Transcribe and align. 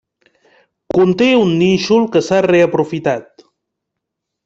Conté 0.97 1.27
un 1.43 1.53
nínxol 1.61 2.09
que 2.17 2.25
s'ha 2.31 2.43
reaprofitat. 2.49 3.49